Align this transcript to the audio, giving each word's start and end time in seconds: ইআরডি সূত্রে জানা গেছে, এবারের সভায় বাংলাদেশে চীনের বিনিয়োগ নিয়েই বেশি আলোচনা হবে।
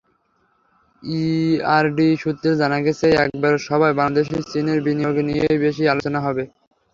ইআরডি 1.03 2.07
সূত্রে 2.21 2.49
জানা 2.61 2.77
গেছে, 2.85 3.07
এবারের 3.17 3.61
সভায় 3.67 3.95
বাংলাদেশে 3.99 4.37
চীনের 4.51 4.79
বিনিয়োগ 4.85 5.15
নিয়েই 5.27 5.57
বেশি 5.65 5.83
আলোচনা 5.93 6.19
হবে। 6.25 6.43